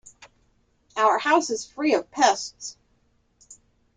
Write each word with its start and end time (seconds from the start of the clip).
Our 0.97 1.19
house 1.19 1.51
is 1.51 1.63
free 1.63 1.93
of 1.93 2.09
pests. 2.09 2.75